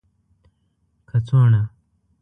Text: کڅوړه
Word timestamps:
کڅوړه 1.09 1.61